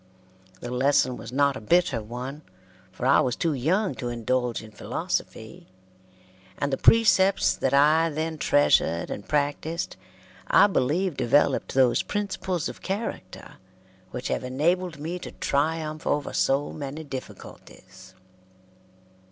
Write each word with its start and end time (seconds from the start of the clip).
The 0.61 0.71
lesson 0.71 1.15
was 1.15 1.31
not 1.31 1.55
a 1.55 1.61
bitter 1.61 2.01
one, 2.01 2.41
for 2.91 3.05
I 3.05 3.19
was 3.19 3.35
too 3.35 3.53
young 3.53 3.93
to 4.01 4.09
indulge 4.09 4.63
in 4.63 4.71
philosophy, 4.71 5.67
and 6.57 6.73
the 6.73 6.77
precepts 6.77 7.55
that 7.55 7.71
I 7.71 8.09
then 8.09 8.39
treasured 8.39 9.11
and 9.11 9.27
practised 9.27 9.97
I 10.47 10.65
believe 10.65 11.17
developed 11.17 11.75
those 11.75 12.01
principles 12.01 12.67
of 12.67 12.81
character 12.81 13.57
which 14.09 14.29
have 14.29 14.43
enabled 14.43 14.97
me 14.97 15.19
to 15.19 15.33
triumph 15.33 16.07
over 16.07 16.33
so 16.33 16.71
many 16.71 17.03
difficulties. 17.03 18.15